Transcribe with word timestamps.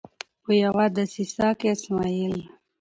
په 0.43 0.51
یوه 0.63 0.85
دسیسه 0.95 1.47
کې 1.59 1.69
د 1.71 1.73
اسمعیل 1.75 2.35